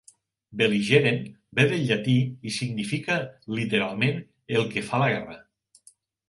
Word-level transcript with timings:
"Belligerent" 0.59 1.19
ve 1.59 1.65
del 1.73 1.83
llatí 1.89 2.15
i 2.51 2.53
significa, 2.55 3.19
literalment, 3.59 4.19
"el 4.57 4.67
que 4.73 4.85
fa 4.89 5.03
la 5.05 5.13
guerra". 5.13 5.39